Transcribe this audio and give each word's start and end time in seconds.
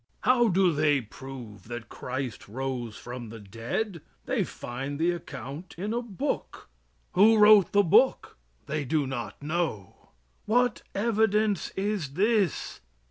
How 0.21 0.47
do 0.47 0.73
they 0.73 0.99
prove 0.99 1.67
that 1.67 1.87
Christ 1.87 2.47
rose 2.47 2.97
from 2.97 3.29
the 3.29 3.39
dead? 3.39 4.01
They 4.25 4.43
find 4.43 4.97
the 4.97 5.11
account 5.11 5.75
in 5.77 5.93
a 5.93 6.01
book. 6.01 6.69
Who 7.11 7.37
wrote 7.37 7.71
the 7.71 7.83
book? 7.83 8.35
They 8.65 8.83
do 8.83 9.05
not 9.05 9.43
know. 9.43 10.09
What 10.47 10.81
evidence 10.95 11.69
is 11.75 12.13
this? 12.13 12.81